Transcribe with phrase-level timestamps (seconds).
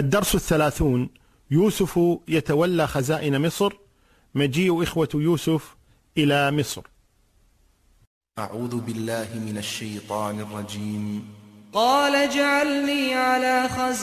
[0.00, 1.10] الدرس الثلاثون.
[1.50, 3.72] يوسف يتولى خزائن مصر.
[4.34, 5.76] مجيء إخوة يوسف
[6.18, 6.82] إلى مصر.
[8.38, 11.24] أعوذ بالله من الشيطان الرجيم.
[11.72, 13.96] قال اجعلني على خزائن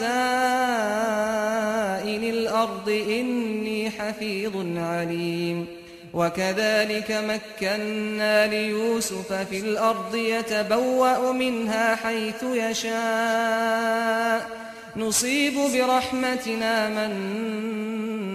[2.24, 5.68] الأرض إني حفيظ عليم.
[6.14, 14.67] وكذلك مكنا ليوسف في الأرض يتبوأ منها حيث يشاء.
[14.98, 17.12] نصيب برحمتنا من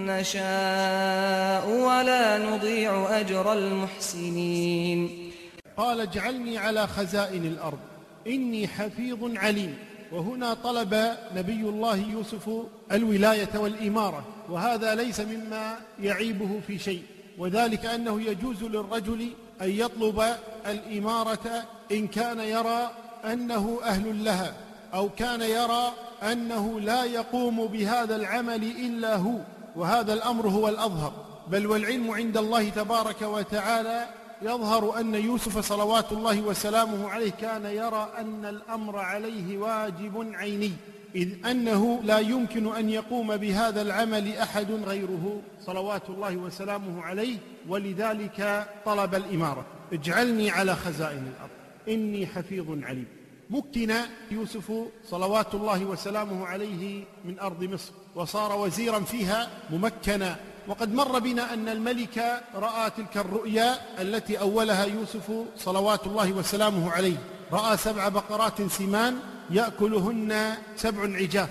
[0.07, 5.30] نشاء ولا نضيع أجر المحسنين.
[5.77, 7.79] قال اجعلني على خزائن الأرض.
[8.27, 9.79] إني حفيظ عليم.
[10.12, 12.51] وهنا طلب نبي الله يوسف
[12.92, 14.25] الولاية والإمارة.
[14.48, 17.03] وهذا ليس مما يعيبه في شيء.
[17.39, 19.29] وذلك أنه يجوز للرجل
[19.62, 20.25] أن يطلب
[20.67, 22.91] الإمارة إن كان يرى
[23.25, 24.55] أنه أهل لها
[24.95, 25.92] أو كان يرى
[26.23, 29.39] أنه لا يقوم بهذا العمل إلا هو
[29.77, 31.12] وهذا الأمر هو الأظهر.
[31.48, 34.06] بل والعلم عند الله تبارك وتعالى
[34.43, 40.73] يظهر أن يوسف صلوات الله وسلامه عليه كان يرى أن الأمر عليه واجب عيني
[41.15, 47.37] إذ أنه لا يمكن أن يقوم بهذا العمل أحد غيره صلوات الله وسلامه عليه
[47.69, 51.50] ولذلك طلب الإمارة اجعلني على خزائن الأرض
[51.89, 53.06] إني حفيظ عليم.
[53.53, 53.95] مكن
[54.31, 54.72] يوسف
[55.11, 60.36] صلوات الله وسلامه عليه من أرض مصر وصار وزيرا فيها ممكنا.
[60.69, 67.17] وقد مر بنا أن الملك رأى تلك الرؤيا التي أولها يوسف صلوات الله وسلامه عليه.
[67.53, 69.19] رأى سبع بقرات سمان
[69.50, 71.50] يأكلهن سبع عجاف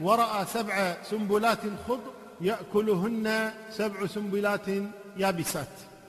[0.00, 1.58] ورأى سبع سنبلات
[1.88, 4.66] خضر يأكلهن سبع سنبلات
[5.16, 5.68] يابسات.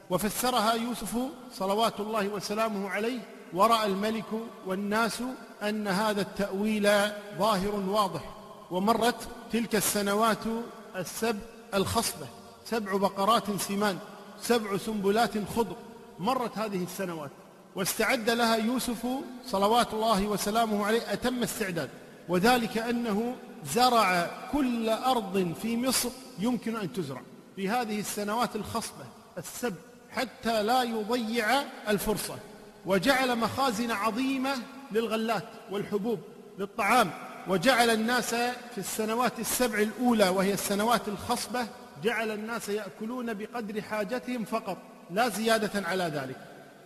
[0.09, 1.17] وفسرها يوسف
[1.53, 3.19] صلوات الله وسلامه عليه
[3.55, 4.25] ورأى الملك
[4.65, 5.23] والناس
[5.63, 6.89] أن هذا التأويل
[7.39, 8.21] ظاهر واضح
[8.71, 10.43] ومرت تلك السنوات
[10.95, 11.39] السبع
[11.73, 12.27] الخصبة
[12.65, 13.97] سبع بقرات سمان
[14.41, 15.75] سبع سنبلات خضر
[16.19, 17.31] مرت هذه السنوات.
[17.75, 19.07] واستعد لها يوسف
[19.45, 21.89] صلوات الله وسلامه عليه أتم استعداد.
[22.29, 23.35] وذلك أنه
[23.73, 27.21] زرع كل أرض في مصر يمكن أن تزرع
[27.55, 29.05] في هذه السنوات الخصبة
[29.37, 29.75] السبع
[30.11, 32.35] حتى لا يضيع الفرصة.
[32.85, 34.55] وجعل مخازن عظيمة
[34.91, 36.19] للغلات والحبوب
[36.59, 37.11] للطعام
[37.47, 41.67] وجعل الناس في السنوات السبع الأولى وهي السنوات الخصبة
[42.03, 44.77] جعل الناس يأكلون بقدر حاجتهم فقط
[45.11, 46.35] لا زيادة على ذلك.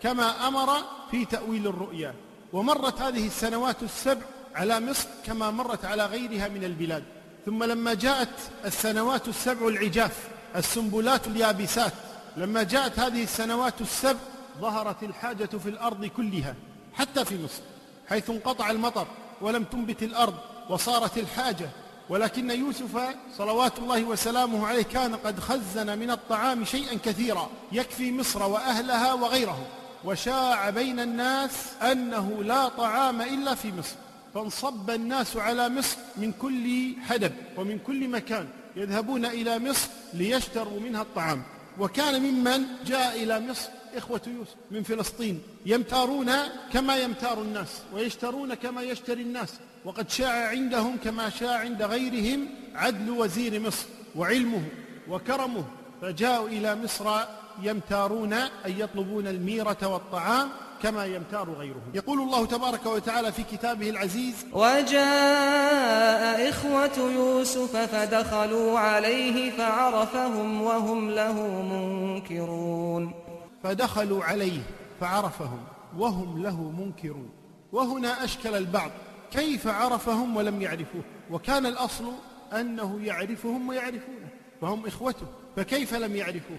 [0.02, 0.70] كما أمر
[1.12, 2.14] في تأويل الرؤيا
[2.54, 4.22] ومرت هذه السنوات السبع
[4.56, 7.04] على مصر كما مرت على غيرها من البلاد.
[7.46, 8.30] ثم لما جاءت
[8.66, 11.94] السنوات السبع العجاف السنبلات اليابسات
[12.38, 14.20] لما جاءت هذه السنوات السبع
[14.62, 16.56] ظهرت الحاجة في الأرض كلها
[16.94, 17.62] حتى في مصر
[18.10, 19.08] حيث انقطع المطر
[19.42, 20.34] ولم تنبت الأرض
[20.70, 21.70] وصارت الحاجة.
[22.10, 28.44] ولكن يوسف صلوات الله وسلامه عليه كان قد خزن من الطعام شيئا كثيرا يكفي مصر
[28.44, 29.66] وأهلها وغيرهم.
[30.06, 33.96] وشاع بين الناس أنه لا طعام إلا في مصر.
[34.34, 41.02] فانصب الناس على مصر من كل حدب ومن كل مكان يذهبون إلى مصر ليشتروا منها
[41.02, 41.44] الطعام.
[41.80, 46.32] وكان ممن جاء إلى مصر إخوة يوسف من فلسطين يمتارون
[46.74, 49.54] كما يمتار الناس ويشترون كما يشتري الناس
[49.86, 53.86] وقد شاع عندهم كما شاع عند غيرهم عدل وزير مصر
[54.16, 54.64] وعلمه
[55.10, 55.66] وكرمه
[56.02, 57.20] فجاءوا إلى مصر
[57.64, 60.50] يمتارون أي يطلبون الميرة والطعام
[60.84, 61.92] كما يمتار غيرهم.
[61.94, 71.62] يقول الله تبارك وتعالى في كتابه العزيز وجاء إخوة يوسف فدخلوا عليه فعرفهم وهم له
[71.62, 73.29] منكرون.
[73.64, 74.62] فدخلوا عليه
[75.02, 75.60] فعرفهم
[75.98, 77.30] وهم له منكرون.
[77.72, 78.92] وهنا أشكل البعض
[79.32, 82.12] كيف عرفهم ولم يعرفوه وكان الأصل
[82.54, 84.30] أنه يعرفهم ويعرفونه
[84.62, 86.58] فهم إخوته فكيف لم يعرفوه؟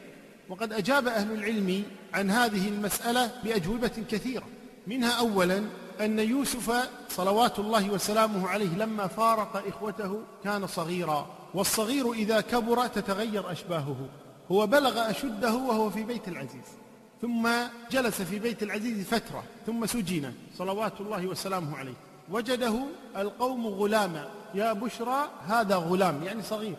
[0.48, 1.82] وقد أجاب أهل العلم
[2.14, 4.46] عن هذه المسألة بأجوبة كثيرة.
[4.86, 5.64] منها أولا
[6.00, 13.52] أن يوسف صلوات الله وسلامه عليه لما فارق إخوته كان صغيرا والصغير إذا كبر تتغير
[13.52, 14.08] أشباهه
[14.52, 16.79] هو بلغ أشده وهو في بيت العزيز.
[17.22, 17.48] ثم
[17.90, 20.32] جلس في بيت العزيز فترة ثم سجن.
[20.54, 21.94] صلوات الله وسلامه عليه.
[22.30, 22.74] وجده
[23.16, 24.30] القوم غلاما.
[24.54, 26.76] يا بشرى هذا غلام يعني صغير.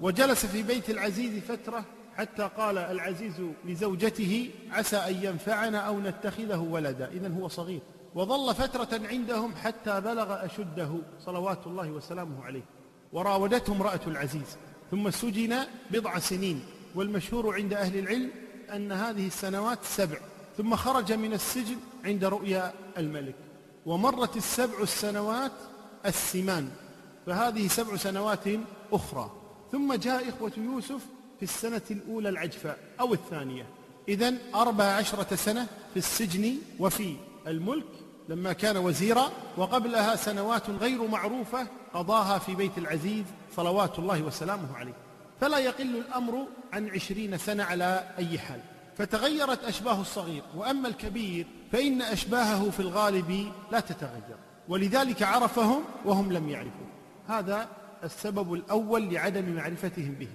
[0.00, 1.84] وجلس في بيت العزيز فترة
[2.16, 7.08] حتى قال العزيز لزوجته عسى أن ينفعنا أو نتخذه ولدا.
[7.08, 7.80] إذا هو صغير.
[8.14, 10.90] وظل فترة عندهم حتى بلغ أشده.
[11.20, 12.64] صلوات الله وسلامه عليه.
[13.12, 14.56] وراودته امرأة العزيز.
[14.90, 15.56] ثم سجن
[15.90, 16.60] بضع سنين.
[16.94, 18.30] والمشهور عند أهل العلم
[18.70, 20.16] أن هذه السنوات سبع
[20.56, 23.34] ثم خرج من السجن عند رؤيا الملك.
[23.86, 25.52] ومرت السبع السنوات
[26.06, 26.70] السمان
[27.26, 28.44] فهذه سبع سنوات
[28.92, 29.30] أخرى.
[29.72, 31.00] ثم جاء إخوة يوسف
[31.38, 33.66] في السنة الأولى العجفاء أو الثانية.
[34.08, 37.86] إذا أربع عشرة سنة في السجن وفي الملك
[38.28, 39.30] لما كان وزيرا.
[39.56, 43.24] وقبلها سنوات غير معروفة قضاها في بيت العزيز
[43.56, 44.94] صلوات الله وسلامه عليه.
[45.40, 48.60] فلا يقل الأمر عن عشرين سنة على أي حال.
[48.98, 54.36] فتغيرت أشباه الصغير وأما الكبير فإن أشباهه في الغالب لا تتغير.
[54.68, 56.86] ولذلك عرفهم وهم لم يعرفوا
[57.28, 57.68] هذا
[58.04, 60.28] السبب الأول لعدم معرفتهم به.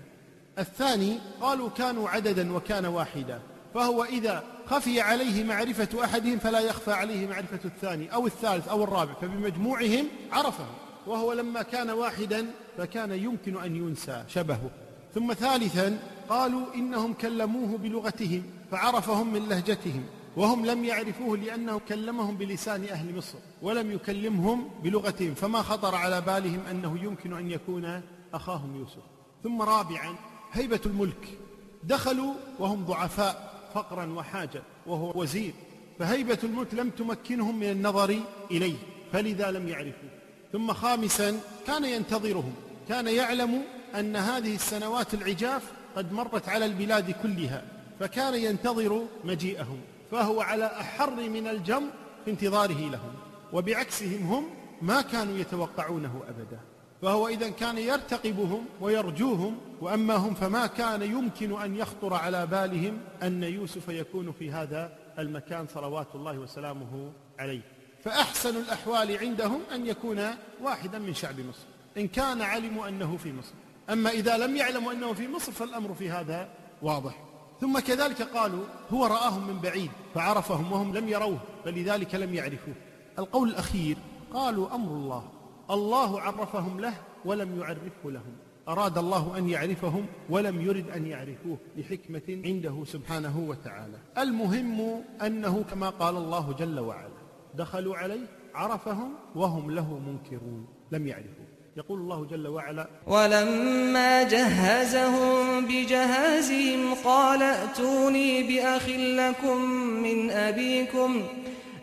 [0.59, 3.39] الثاني قالوا كانوا عددا وكان واحدا.
[3.73, 9.13] فهو إذا خفي عليه معرفة أحدهم فلا يخفى عليه معرفة الثاني أو الثالث أو الرابع
[9.13, 10.73] فبمجموعهم عرفهم.
[11.07, 12.45] وهو لما كان واحدا
[12.77, 14.69] فكان يمكن أن ينسى شبهه.
[15.13, 20.03] ثم ثالثا قالوا إنهم كلموه بلغتهم فعرفهم من لهجتهم
[20.37, 26.59] وهم لم يعرفوه لأنه كلمهم بلسان أهل مصر ولم يكلمهم بلغتهم فما خطر على بالهم
[26.71, 28.01] أنه يمكن أن يكون
[28.33, 29.03] أخاهم يوسف.
[29.43, 30.15] ثم رابعا
[30.51, 31.37] هيبة الملك.
[31.83, 35.53] دخلوا وهم ضعفاء فقرا وحاجة وهو وزير.
[35.99, 38.19] فهيبة الملك لم تمكنهم من النظر
[38.51, 38.77] إليه
[39.11, 40.09] فلذا لم يعرفوه.
[40.53, 42.53] ثم خامسا كان ينتظرهم.
[42.89, 43.61] كان يعلم
[43.95, 47.63] أن هذه السنوات العجاف قد مرت على البلاد كلها
[47.99, 49.81] فكان ينتظر مجيئهم
[50.11, 51.89] فهو على أحر من الجمر
[52.25, 53.13] في انتظاره لهم
[53.53, 54.49] وبعكسهم هم
[54.81, 56.59] ما كانوا يتوقعونه أبدا.
[57.01, 63.43] فهو إذا كان يرتقبهم ويرجوهم وأما هم فما كان يمكن أن يخطر على بالهم أن
[63.43, 67.61] يوسف يكون في هذا المكان صلوات الله وسلامه عليه.
[68.03, 70.27] فأحسن الأحوال عندهم أن يكون
[70.61, 71.68] واحدا من شعب مصر.
[71.97, 73.53] إن كان علموا أنه في مصر.
[73.89, 76.49] أما إذا لم يعلموا أنه في مصر فالأمر في هذا
[76.81, 77.23] واضح.
[77.61, 82.73] ثم كذلك قالوا هو رآهم من بعيد فعرفهم وهم لم يروه فلذلك لم يعرفوه.
[83.19, 83.97] القول الأخير
[84.33, 85.29] قالوا أمر الله.
[85.71, 86.93] الله عرفهم له
[87.25, 88.35] ولم يعرفه لهم.
[88.67, 93.97] أراد الله أن يعرفهم ولم يرد أن يعرفوه لحكمة عنده سبحانه وتعالى.
[94.17, 97.19] المهم أنه كما قال الله جل وعلا
[97.55, 101.48] دخلوا عليه عرفهم وهم له منكرون لم يعرفوه.
[101.79, 109.61] يقول الله جل وعلا ولما جهزهم بجهازهم قال ائتوني بأخ لكم
[110.03, 111.23] من أبيكم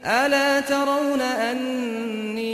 [0.04, 2.46] ألا ترون أني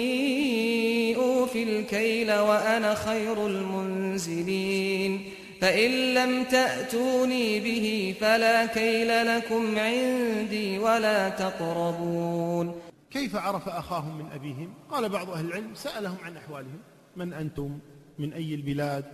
[1.17, 5.25] أوفي الكيل وأنا خير المنزلين
[5.61, 12.75] فإن لم تأتوني به فلا كيل لكم عندي ولا تقربون
[13.11, 16.79] كيف عرف أخاهم من أبيهم؟ قال بعض أهل العلم سألهم عن أحوالهم.
[17.17, 17.79] من أنتم؟
[18.19, 19.05] من أي البلاد؟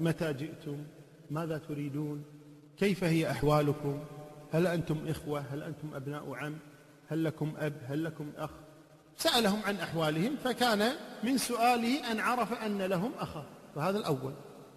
[0.00, 0.84] متى جئتم؟
[1.30, 2.24] ماذا تريدون؟
[2.78, 3.98] كيف هي أحوالكم؟
[4.52, 6.56] هل أنتم إخوة؟ هل أنتم أبناء عم؟
[7.08, 8.50] هل لكم أب؟ هل لكم أخ؟
[9.16, 10.92] سألهم عن أحوالهم فكان
[11.24, 13.44] من سؤاله أن عرف أن لهم أخا
[13.74, 14.32] فهذا الأول.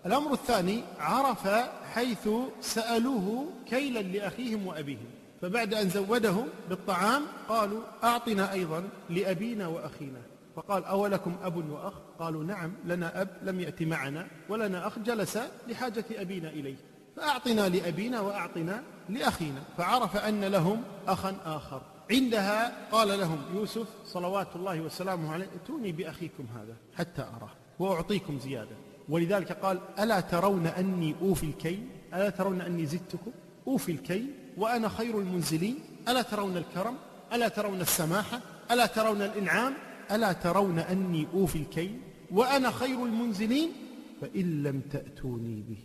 [0.06, 1.48] الأمر الثاني عرف
[1.94, 2.30] حيث
[2.62, 5.06] سألوه كيلا لأخيهم وأبيهم.
[5.42, 10.22] فبعد أن زودهم بالطعام قالوا أعطنا أيضا لأبينا وأخينا.
[10.56, 16.06] فقال أولكم أب وأخ؟ قالوا نعم لنا أب لم يأتي معنا ولنا أخ جلس لحاجة
[16.12, 16.75] أبينا إليه.
[17.15, 19.62] فأعطنا لأبينا وأعطنا لأخينا.
[19.77, 21.81] فعرف أن لهم أخا آخر.
[22.12, 27.51] عندها قال لهم يوسف صلوات الله وسلامه عليه ائتوني بأخيكم هذا حتى أراه.
[27.80, 28.75] وأعطيكم زيادة.
[29.09, 33.31] ولذلك قال ألا ترون أني أوفي الكيل؟ ألا ترون أني زدتكم؟
[33.68, 35.80] أوفي الكيل وأنا خير المنزلين.
[36.07, 36.97] ألا ترون الكرم؟
[37.33, 38.40] ألا ترون السماحة؟
[38.71, 39.73] ألا ترون الإنعام؟
[40.15, 41.99] ألا ترون أني أوفي الكيل
[42.31, 43.69] وأنا خير المنزلين؟
[44.21, 45.77] فإن لم تأتوني به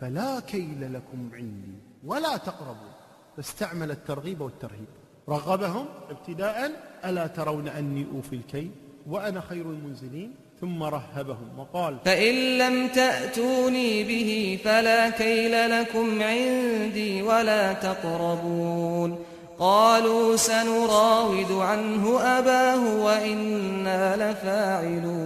[0.00, 2.92] فلا كيل لكم عندي ولا تقربوا
[3.36, 4.88] فاستعمل الترغيب والترهيب.
[5.28, 6.70] رغبهم ابتداء
[7.04, 8.70] ألا ترون أني أوفي الكيل
[9.06, 17.72] وأنا خير المنزلين؟ ثم رهبهم وقال فإن لم تأتوني به فلا كيل لكم عندي ولا
[17.72, 19.18] تقربون.
[19.62, 25.16] قالوا سنراود عنه أباه وإنا لفاعلون.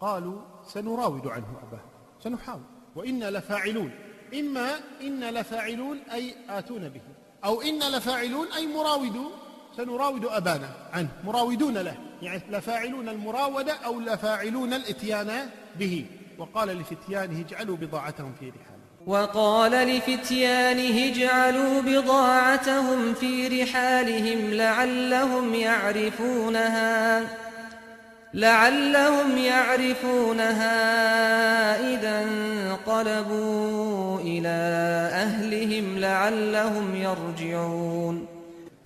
[0.00, 1.80] قالوا سنراود عنه أباه
[2.24, 2.60] سنحاول.
[2.96, 3.90] وإنا لفاعلون.
[4.34, 4.70] إما
[5.02, 7.00] إنا لفاعلون أي آتون به
[7.44, 9.30] أو إنا لفاعلون أي مراودون
[9.76, 11.96] سنراود أبانا عنه مراودون له.
[12.22, 16.06] يعني لفاعلون المراودة أو لفاعلون الإتيان به.
[16.38, 18.73] وقال لفتيانه اجعلوا بضاعتهم في رحالهم
[19.06, 27.22] وقال لفتيانه اجعلوا بضاعتهم في رحالهم لعلهم يعرفونها
[28.34, 30.74] لعلهم يعرفونها
[31.94, 34.48] إذا انقلبوا إلى
[35.12, 38.26] أهلهم لعلهم يرجعون.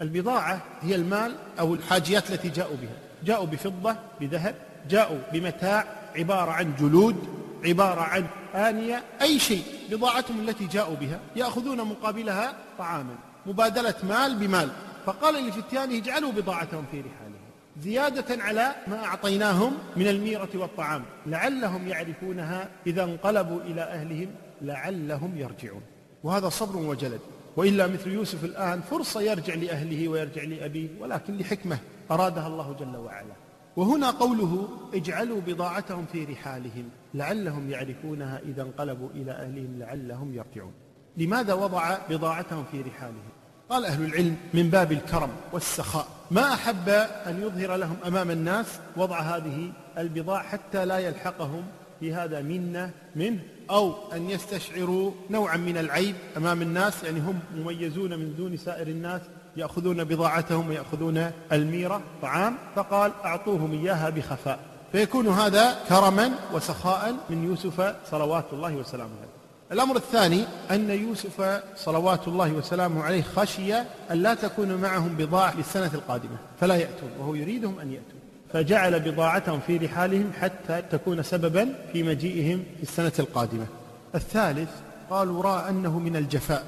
[0.02, 2.96] البضاعة هي المال أو الحاجيات التي جاءوا بها.
[3.24, 4.54] جاءوا بفضة بذهب
[4.90, 5.84] جاءوا بمتاع
[6.16, 7.16] عبارة عن جلود
[7.64, 9.77] عبارة عن آنية أي شيء.
[9.90, 13.14] بضاعتهم التي جاءوا بها يأخذون مقابلها طعاما
[13.46, 14.70] مبادلة مال بمال.
[15.06, 17.38] فقال لفتيانه اجعلوا بضاعتهم في رحالهم
[17.80, 21.02] زيادة على ما أعطيناهم من الميرة والطعام.
[21.26, 24.28] لعلهم يعرفونها إذا انقلبوا إلى أهلهم
[24.62, 25.82] لعلهم يرجعون.
[26.24, 27.20] وهذا صبر وجلد.
[27.56, 31.78] وإلا مثل يوسف الآن فرصة يرجع لأهله ويرجع لأبيه ولكن لحكمة
[32.10, 33.34] أرادها الله جل وعلا.
[33.76, 36.90] وهنا قوله اجعلوا بضاعتهم في رحالهم.
[37.14, 40.72] لعلهم يعرفونها إذا انقلبوا إلى أهلهم لعلهم يرجعون.
[41.16, 43.28] لماذا وضع بضاعتهم في رحالهم؟
[43.68, 46.06] قال أهل العلم من باب الكرم والسخاء.
[46.30, 46.88] ما أحب
[47.26, 51.62] أن يظهر لهم أمام الناس وضع هذه البضاعة حتى لا يلحقهم
[52.00, 58.18] في هذا منة منه أو أن يستشعروا نوعا من العيب أمام الناس يعني هم مميزون
[58.18, 59.20] من دون سائر الناس
[59.56, 64.58] يأخذون بضاعتهم ويأخذون الميرة طعام فقال أعطوهم إياها بخفاء.
[64.92, 69.38] فيكون هذا كرما وسخاء من يوسف صلوات الله وسلامه عليه.
[69.72, 73.86] الأمر الثاني أن يوسف صلوات الله وسلامه عليه خشي أن
[74.22, 78.18] لا تكون معهم بضاعة للسنة القادمة فلا يأتون وهو يريدهم أن يأتون.
[78.52, 83.66] فجعل بضاعتهم في رحالهم حتى تكون سببا في مجيئهم في السنة القادمة.
[84.14, 84.70] الثالث
[85.10, 86.66] قالوا رأى أنه من الجفاء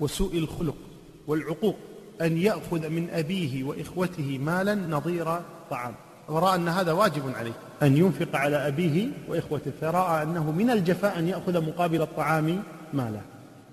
[0.00, 0.76] وسوء الخلق
[1.26, 1.76] والعقوق
[2.20, 5.94] أن يأخذ من أبيه وإخوته مالا نظير طعام.
[6.28, 7.52] ورأى أن هذا واجب عليه.
[7.82, 13.20] أن ينفق على أبيه وإخوته فرأى أنه من الجفاء أن يأخذ مقابل الطعام مالا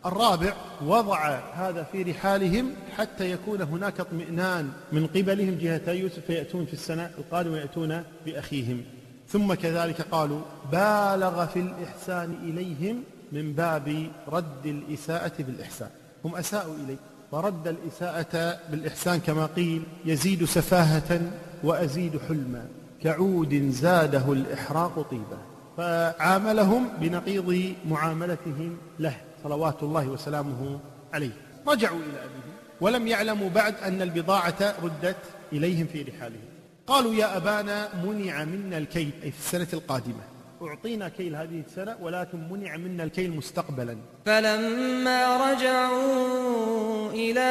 [0.06, 0.54] الرابع
[0.86, 4.70] وضع هذا في رحالهم حتى يكون هناك اطمئنان.
[4.92, 8.82] من قبلهم جهة يوسف فيأتون في السنة القادمة يأتون بأخيهم.
[9.28, 15.90] ثم كذلك قالوا بالغ في الإحسان إليهم من باب رد الإساءة بالإحسان.
[16.26, 16.98] هم أساءوا إليه.
[17.36, 21.22] ورد الإساءة بالإحسان كما قيل يزيد سفاهة
[21.64, 22.68] وأزيد حلما
[23.04, 25.38] كعود زاده الإحراق طيبا.
[25.78, 30.80] فعاملهم بنقيض معاملتهم له صلوات الله وسلامه
[31.14, 31.32] عليه.
[31.68, 35.24] رجعوا إلى أبيهم ولم يعلموا بعد أن البضاعة ردت
[35.54, 36.46] إليهم في رحالهم.
[36.88, 40.35] قالوا يا أبانا منع منا الكيل أي في السنة القادمة.
[40.68, 43.98] أعطينا كيل هذه السنة ولكن منع منا الكيل مستقبلا.
[44.26, 47.50] فلما رجعوا إلى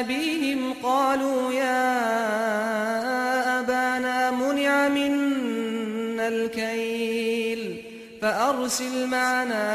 [0.00, 2.00] أبيهم قالوا يا
[3.60, 7.84] أبانا منع منا الكيل
[8.22, 9.66] فأرسل معنا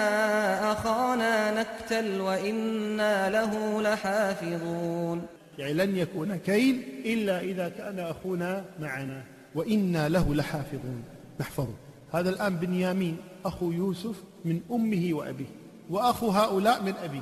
[0.72, 5.26] أخانا نكتل وإنا له لحافظون.
[5.58, 9.24] يعني لن يكون كيل إلا إذا كان أخونا معنا
[9.56, 11.04] وإنا له لحافظون.
[11.40, 11.89] نحفظه.
[12.14, 15.46] هذا الآن بنيامين أخو يوسف من أمه وأبيه
[15.90, 17.22] وأخو هؤلاء من أبيه.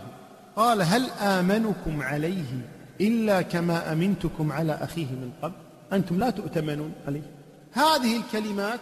[0.56, 2.70] قال هل آمنكم عليه
[3.02, 5.56] إلا كما أمنتكم على أخيه من قبل؟
[5.94, 7.32] أنتم لا تؤتمنون عليه.
[7.72, 8.80] هذه الكلمات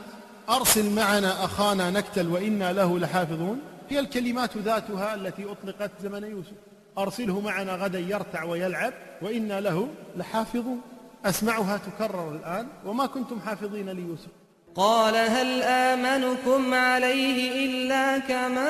[0.49, 3.59] أرسل معنا أخانا نكتل وإنا له لحافظون.
[3.89, 6.53] هي الكلمات ذاتها التي أطلقت زمن يوسف.
[6.97, 10.81] أرسله معنا غدا يرتع ويلعب وإنا له لحافظون.
[11.25, 14.29] أسمعها تكرر الآن وما كنتم حافظين ليوسف.
[14.75, 18.67] قال هل آمنكم عليه إلا كما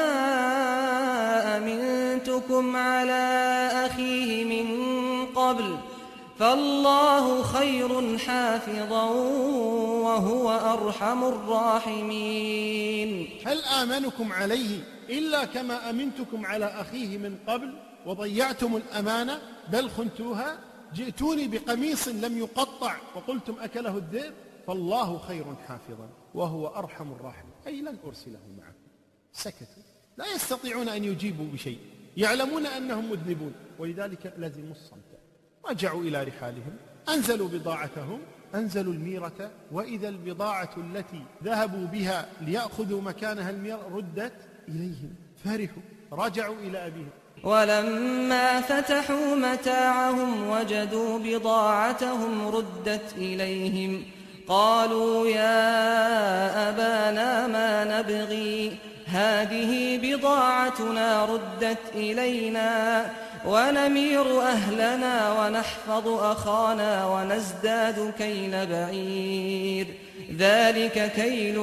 [1.57, 5.77] أمنتكم على أخيه من قبل
[6.39, 9.03] فالله خير حافظا
[10.05, 13.09] وهو أرحم الراحمين.
[13.45, 17.73] هل آمنكم عليه إلا كما أمنتكم على أخيه من قبل
[18.05, 19.39] وضيعتم الأمانة؟
[19.71, 20.57] بل خنتوها؟
[20.95, 24.33] جئتوني بقميص لم يقطع وقلتم أكله الذئب
[24.67, 27.53] فالله خير حافظا وهو أرحم الراحمين.
[27.67, 28.75] أي لن أرسله معكم.
[29.33, 29.83] سكتوا.
[30.17, 31.79] لا يستطيعون أن يجيبوا بشيء.
[32.17, 33.53] يعلمون أنهم مذنبون.
[33.79, 35.19] ولذلك لزموا الصمت.
[35.69, 36.77] رجعوا إلى رحالهم.
[37.09, 38.19] أنزلوا بضاعتهم.
[38.55, 39.51] أنزلوا الميرة.
[39.71, 44.33] وإذا البضاعة التي ذهبوا بها ليأخذوا مكانها الميرة ردت
[44.67, 45.15] إليهم.
[45.43, 45.83] فرحوا.
[46.11, 47.09] رجعوا إلى أبيهم.
[47.43, 54.14] ولما فتحوا متاعهم وجدوا بضاعتهم ردت إليهم.
[54.47, 62.71] قالوا يا أبانا ما نبغي؟ هذه بضاعتنا ردت إلينا
[63.45, 69.87] ونمير أهلنا ونحفظ أخانا ونزداد كيل بعير.
[70.37, 71.57] ذلك كيل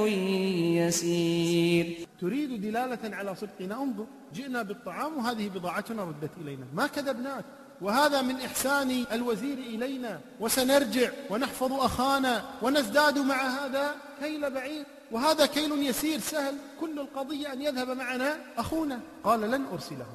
[0.79, 2.07] يسير.
[2.21, 6.67] تريد دلالة على صدقنا؟ انظر جئنا بالطعام وهذه بضاعتنا ردت إلينا.
[6.75, 7.45] ما كذبناك؟
[7.83, 14.87] وهذا من إحسان الوزير إلينا وسنرجع ونحفظ أخانا ونزداد مع هذا كيل بعير.
[15.13, 18.37] وهذا كيل يسير سهل كل القضية أن يذهب معنا.
[18.57, 20.07] أخونا قال لن أرسله.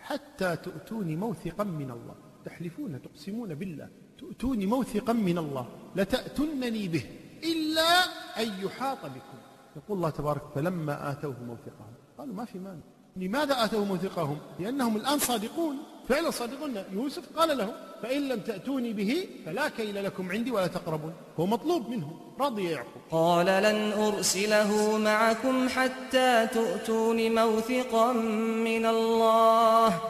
[0.00, 2.14] حتى تؤتوني موثقا من الله.
[2.44, 3.88] تحلفون تقسمون بالله.
[4.18, 5.66] تؤتوني موثقا من الله.
[5.96, 7.04] لتأتنني به.
[7.44, 8.04] إلا
[8.38, 9.38] أن يحاط بكم.
[9.76, 11.94] يقول الله تبارك فلما آتوه موثقهم.
[12.18, 12.80] قالوا ما في مانع.
[13.16, 15.76] لماذا آتوه موثقهم؟ لأنهم الآن صادقون.
[16.08, 17.72] فعلا صادقون يوسف قال لهم
[18.02, 21.12] فإن لم تأتوني به فلا كيل لكم عندي ولا تقربون.
[21.40, 23.02] هو مطلوب منهم رضي يعقوب.
[23.10, 30.00] قال لن أرسله معكم حتى تؤتون موثقا من الله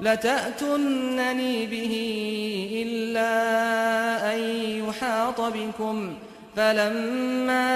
[0.00, 1.94] لتأتنني به
[2.82, 3.32] إلا
[4.34, 4.38] أن
[4.88, 6.14] يحاط بكم.
[6.56, 7.66] فلما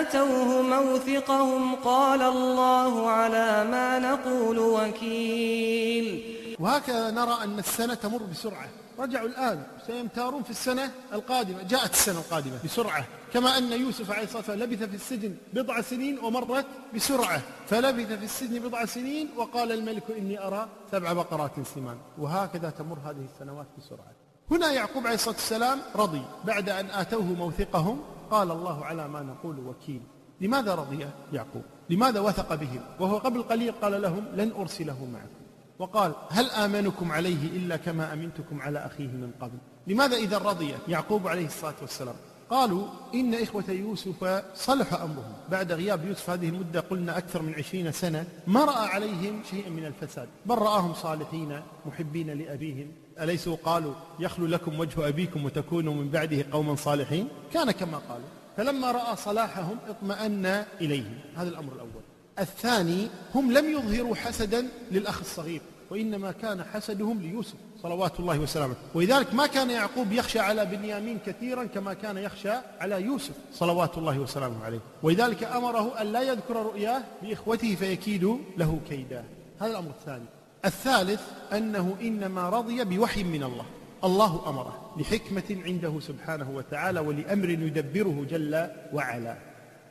[0.00, 6.25] آتوه موثقهم قال الله على ما نقول وكيل.
[6.66, 8.68] وهكذا نرى أن السنة تمر بسرعة.
[8.98, 11.62] رجعوا الآن سيمتارون في السنة القادمة.
[11.62, 13.04] جاءت السنة القادمة بسرعة.
[13.32, 17.42] كما أن يوسف عليه الصلاة والسلام لبث في السجن بضع سنين ومرت بسرعة.
[17.66, 21.98] فلبث في السجن بضع سنين وقال الملك إني أرى سبع بقرات سمان.
[22.18, 24.12] وهكذا تمر هذه السنوات بسرعة.
[24.50, 26.22] هنا يعقوب عليه الصلاة والسلام رضي.
[26.44, 30.02] بعد أن آتوه موثقهم قال الله على ما نقول وكيل.
[30.40, 35.45] لماذا رضي يعقوب؟ لماذا وثق بهم؟ وهو قبل قليل قال لهم لن أرسله معكم.
[35.78, 41.28] وقال هل آمنكم عليه إلا كما أمنتكم على أخيه من قبل؟ لماذا إذا رضي يعقوب
[41.28, 42.14] عليه الصلاة والسلام؟
[42.50, 45.32] قالوا إن إخوة يوسف صلح أمرهم.
[45.50, 49.84] بعد غياب يوسف هذه المدة قلنا أكثر من عشرين سنة ما رأى عليهم شيئا من
[49.86, 50.28] الفساد.
[50.46, 52.92] بل رآهم صالحين محبين لأبيهم.
[53.20, 58.28] أليسوا؟ قالوا يخلو لكم وجه أبيكم وتكونوا من بعده قوما صالحين؟ كان كما قالوا.
[58.56, 60.46] فلما رأى صلاحهم اطمأن
[60.80, 61.18] إليهم.
[61.36, 62.02] هذا الأمر الأول.
[62.38, 68.74] الثاني هم لم يظهروا حسدا للأخ الصغير وإنما كان حسدهم ليوسف صلوات الله وسلامه.
[68.94, 74.18] ولذلك ما كان يعقوب يخشى على بنيامين كثيرا كما كان يخشى على يوسف صلوات الله
[74.18, 74.80] وسلامه عليه.
[75.02, 79.24] ولذلك أمره أن لا يذكر رؤياه بإخوته فيكيد له كيدا.
[79.60, 80.24] هذا الأمر الثاني.
[80.64, 81.20] الثالث
[81.52, 83.64] أنه إنما رضي بوحي من الله.
[84.04, 89.36] الله أمره لحكمة عنده سبحانه وتعالى ولأمر يدبره جل وعلا.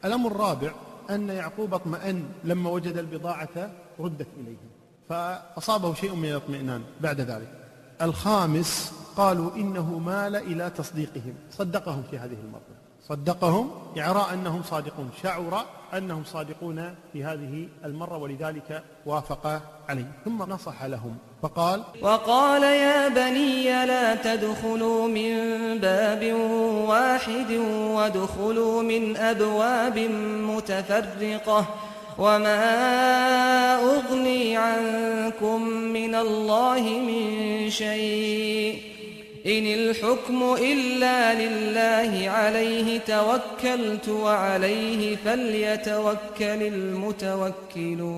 [0.05, 0.71] الأمر الرابع
[1.09, 4.57] أن يعقوب اطمأن لما وجد البضاعة ردت إليه.
[5.09, 7.51] فأصابه شيء من الاطمئنان بعد ذلك.
[8.01, 11.33] الخامس قالوا إنه مال إلى تصديقهم.
[11.51, 12.84] صدقهم في هذه المرة.
[13.09, 20.11] صدقهم يرى أنهم صادقون شعر أنهم صادقون في هذه المرة ولذلك وافق عليه.
[20.25, 25.33] ثم نصح لهم فقال وقال يا بني لا تدخلوا من
[25.77, 26.33] باب
[26.89, 27.51] واحد
[27.97, 29.99] وادخلوا من أبواب
[30.51, 31.65] متفرقة
[32.17, 32.65] وما
[33.75, 37.25] أغني عنكم من الله من
[37.69, 38.94] شيء.
[39.45, 48.15] إن الحكم إلا لله عليه توكلت وعليه فليتوكل المتوكلون.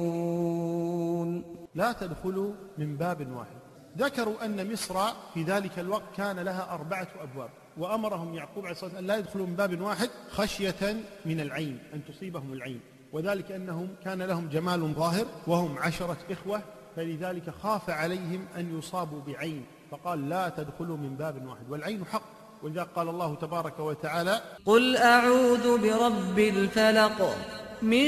[1.75, 3.57] لا تدخلوا من باب واحد.
[3.97, 4.99] ذكروا أن مصر
[5.33, 9.55] في ذلك الوقت كان لها أربعة أبواب وأمرهم يعقوب عليه الصلاة والسلام لا يدخلوا من
[9.55, 12.79] باب واحد خشية من العين أن تصيبهم العين.
[13.13, 16.61] وذلك أنهم كان لهم جمال ظاهر وهم عشرة إخوة
[16.95, 19.65] فلذلك خاف عليهم أن يصابوا بعين.
[19.91, 22.37] فقال لا تدخلوا من باب واحد والعين حق.
[22.63, 27.35] ولذلك قال الله تبارك وتعالى قل أعوذ برب الفلق
[27.81, 28.05] من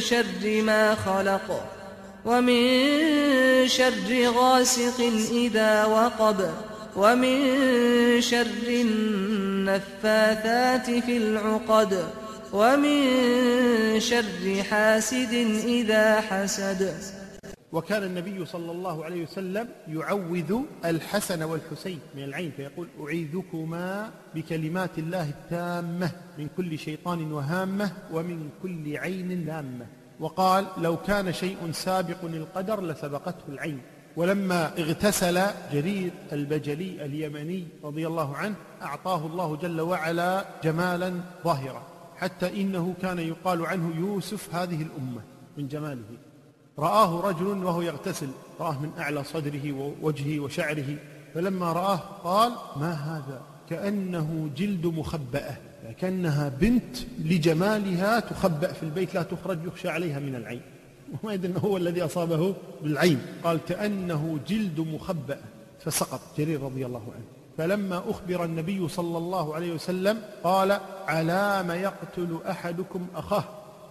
[0.00, 1.68] شر ما خلق
[2.24, 2.62] ومن
[3.68, 5.00] شر غاسق
[5.32, 6.50] إذا وقب
[6.96, 7.40] ومن
[8.20, 8.68] شر
[9.62, 12.04] النفاثات في العقد
[12.52, 15.32] ومن شر حاسد
[15.64, 16.94] إذا حسد.
[17.72, 25.28] وكان النبي صلى الله عليه وسلم يعوذ الحسن والحسين من العين فيقول أعيذكما بكلمات الله
[25.28, 29.86] التامة من كل شيطان وهامة ومن كل عين لامة.
[30.20, 33.80] وقال لو كان شيء سابق القدر لسبقته العين.
[34.16, 35.40] ولما اغتسل
[35.72, 41.82] جرير البجلي اليمني رضي الله عنه أعطاه الله جل وعلا جمالا ظاهرا
[42.16, 45.22] حتى إنه كان يقال عنه يوسف هذه الأمة
[45.56, 46.31] من جماله.
[46.78, 48.28] رآه رجل وهو يغتسل
[48.60, 50.96] رآه من أعلى صدره ووجهه وشعره
[51.34, 55.56] فلما رآه قال ما هذا؟ كأنه جلد مخبأة
[56.00, 60.60] كأنها بنت لجمالها تخبأ في البيت لا تخرج يخشى عليها من العين.
[61.22, 63.20] وما يدري هو الذي أصابه بالعين.
[63.44, 65.38] قال كأنه جلد مخبأة.
[65.80, 67.24] فسقط جرير رضي الله عنه.
[67.58, 73.44] فلما أخبر النبي صلى الله عليه وسلم قال علام يقتل أحدكم أخاه.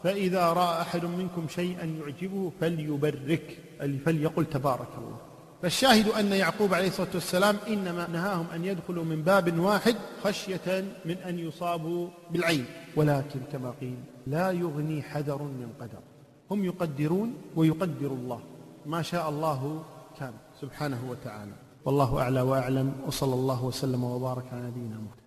[0.04, 3.58] فإذا رأى أحد منكم شيئا يعجبه فليبرك
[4.06, 5.18] فليقل تبارك الله.
[5.62, 11.18] فالشاهد أن يعقوب عليه الصلاة والسلام إنما نهاهم أن يدخلوا من باب واحد خشية من
[11.18, 12.66] أن يصابوا بالعين.
[12.96, 16.00] ولكن كما قيل لا يغني حذر من قدر.
[16.52, 18.40] هم يقدرون ويقدر الله.
[18.86, 19.84] ما شاء الله
[20.20, 20.34] كان.
[20.62, 21.54] سبحانه وتعالى.
[21.86, 22.94] والله أعلى وأعلم.
[23.08, 25.21] وصلى الله وسلم وبارك على نبينا محمد.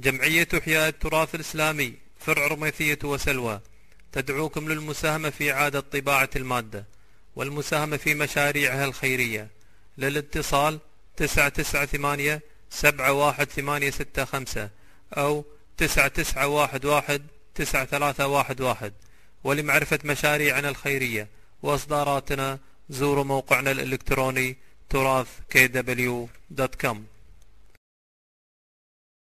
[0.00, 3.60] جمعية إحياء التراث الإسلامي فرع رميثية وسلوى.
[4.12, 6.84] تدعوكم للمساهمة في إعادة طباعة المادة
[7.36, 9.48] والمساهمة في مشاريعها الخيرية.
[9.98, 10.78] للاتصال
[11.16, 14.68] 998 71865
[15.16, 15.44] أو
[15.76, 17.20] 9911
[17.54, 18.92] 9311
[19.44, 21.28] ولمعرفة مشاريعنا الخيرية
[21.62, 22.58] وإصداراتنا
[22.90, 24.56] زوروا موقعنا الإلكتروني
[24.90, 26.96] تراث kw.com